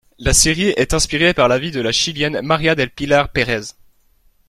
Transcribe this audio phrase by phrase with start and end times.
[0.17, 3.75] La série est inspiré par la vie de la chilienne María del Pilar Pérez.